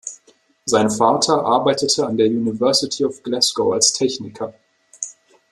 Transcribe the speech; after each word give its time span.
Sein 0.65 0.89
Vater 0.89 1.45
arbeitete 1.45 2.07
an 2.07 2.17
der 2.17 2.25
University 2.25 3.05
of 3.05 3.21
Glasgow 3.21 3.71
als 3.73 3.93
Techniker. 3.93 4.51